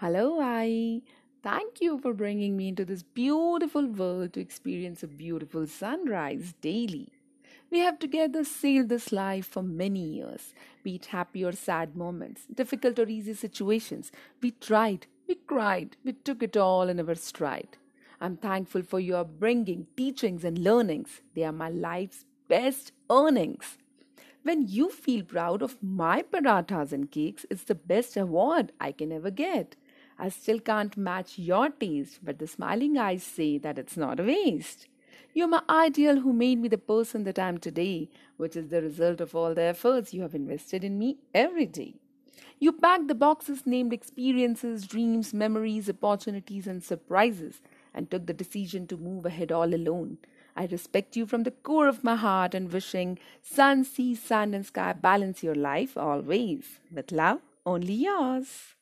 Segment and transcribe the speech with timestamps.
[0.00, 1.00] Hello, Aai.
[1.42, 7.08] Thank you for bringing me into this beautiful world to experience a beautiful sunrise daily.
[7.70, 12.42] We have together sailed this life for many years, be it happy or sad moments,
[12.54, 14.12] difficult or easy situations.
[14.42, 17.78] We tried, we cried, we took it all in our stride.
[18.20, 21.22] I'm thankful for your bringing, teachings, and learnings.
[21.34, 23.78] They are my life's best earnings.
[24.42, 29.10] When you feel proud of my parathas and cakes, it's the best award I can
[29.10, 29.74] ever get.
[30.18, 34.24] I still can't match your taste, but the smiling eyes say that it's not a
[34.24, 34.88] waste.
[35.34, 38.08] You're my ideal who made me the person that I am today,
[38.38, 41.96] which is the result of all the efforts you have invested in me every day.
[42.58, 47.60] You packed the boxes named experiences, dreams, memories, opportunities, and surprises,
[47.92, 50.16] and took the decision to move ahead all alone.
[50.56, 54.64] I respect you from the core of my heart and wishing sun, sea, sand, and
[54.64, 56.80] sky balance your life always.
[56.90, 58.75] With love, only yours.